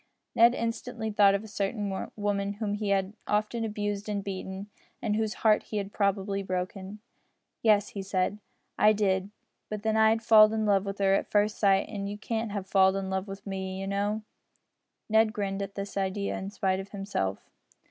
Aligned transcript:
Ned 0.33 0.55
instantly 0.55 1.11
thought 1.11 1.35
of 1.35 1.43
a 1.43 1.47
certain 1.47 2.09
woman 2.15 2.53
whom 2.53 2.73
he 2.73 2.89
had 2.89 3.13
often 3.27 3.63
abused 3.63 4.09
and 4.09 4.23
beaten, 4.23 4.65
and 4.99 5.15
whose 5.15 5.35
heart 5.45 5.61
he 5.61 5.77
had 5.77 5.93
probably 5.93 6.41
broken. 6.41 6.97
"Yes," 7.61 7.89
he 7.89 8.01
said, 8.01 8.39
"I 8.79 8.93
did; 8.93 9.29
but 9.69 9.83
then 9.83 9.95
I 9.97 10.09
had 10.09 10.23
falled 10.23 10.53
in 10.53 10.65
love 10.65 10.85
wi' 10.87 10.93
her 10.97 11.13
at 11.13 11.29
first 11.29 11.59
sight, 11.59 11.87
and 11.87 12.09
you 12.09 12.17
can't 12.17 12.51
have 12.51 12.65
falled 12.65 12.95
in 12.95 13.11
love 13.11 13.27
wi' 13.27 13.35
me, 13.45 13.79
you 13.79 13.85
know." 13.85 14.23
Ned 15.07 15.33
grinned 15.33 15.61
at 15.61 15.75
this 15.75 15.95
idea 15.95 16.35
in 16.35 16.49
spite 16.49 16.79
of 16.79 16.89
himself. 16.89 17.51